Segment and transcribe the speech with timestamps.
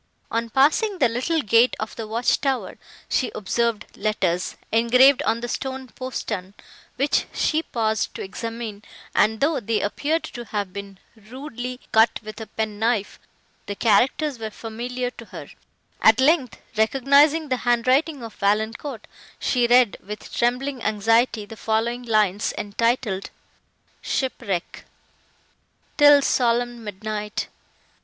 [0.31, 5.47] On passing the little gate of the watch tower, she observed letters, engraved on the
[5.47, 6.55] stone postern,
[6.95, 8.81] which she paused to examine,
[9.13, 13.19] and, though they appeared to have been rudely cut with a pen knife,
[13.67, 15.49] the characters were familiar to her;
[16.01, 19.05] at length, recognising the hand writing of Valancourt,
[19.37, 23.29] she read, with trembling anxiety the following lines, entitled
[24.01, 24.83] SHIPWRECK
[25.99, 27.49] 'Til solemn midnight!